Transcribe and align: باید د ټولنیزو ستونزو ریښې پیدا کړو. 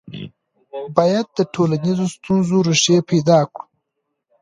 باید 0.97 1.27
د 1.37 1.39
ټولنیزو 1.53 2.05
ستونزو 2.15 2.57
ریښې 2.67 2.97
پیدا 3.09 3.39
کړو. 3.53 3.65